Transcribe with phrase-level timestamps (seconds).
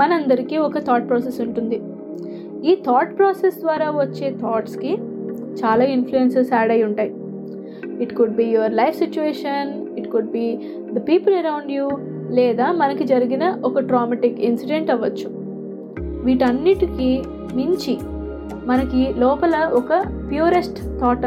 [0.00, 1.78] మనందరికీ ఒక thought process ఉంటుంది.
[2.68, 4.92] ఈ థాట్ ప్రాసెస్ ద్వారా వచ్చే థాట్స్కి
[5.60, 7.12] చాలా ఇన్ఫ్లుయెన్సెస్ యాడ్ అయి ఉంటాయి.
[8.04, 10.46] It could be your life situation it could be
[10.96, 11.86] the people around you
[12.38, 15.30] లేదా మనకి జరిగిన ఒక ట్రామటిక్ ఇన్సిడెంట్ అవ్వచ్చు.
[16.26, 17.10] వీటన్నిటికీ
[17.58, 17.96] మించి
[18.70, 19.92] మనకి లోపల ఒక
[20.30, 21.26] purest thought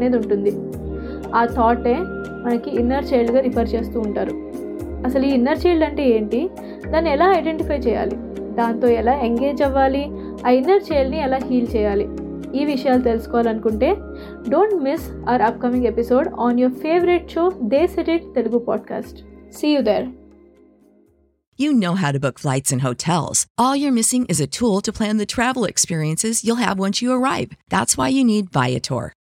[0.00, 0.52] అనేది ఉంటుంది.
[1.34, 1.96] ఆ థాటే
[2.44, 4.34] మనకి ఇన్నర్ చైల్డ్గా రిఫర్ చేస్తూ ఉంటారు.
[5.06, 6.50] అసలు ఈ ఇన్నర్ చైల్డ్ అంటే ఏంటి?
[6.90, 8.16] దాన్ని ఎలా ఐడెంటిఫై చేయాలి?
[8.54, 10.04] దాంతో ఎలా ఎంగేజ్ అవ్వాలి?
[10.46, 12.08] ఆ ఇన్నర్ చైల్డ్ని ఎలా హీల్ చేయాలి?
[12.54, 13.96] ఈ విషయాలు తెలుసుకోవాలనుకుంటే
[14.48, 19.20] don't miss our upcoming episode on your favourite show the seated Telugu podcast
[19.54, 20.08] see there
[21.58, 23.38] You know how to book flights and hotels.
[23.62, 27.10] All you're missing is a tool to plan the travel experiences you'll have once you
[27.16, 27.50] arrive.
[27.74, 29.04] That's why you need Viator.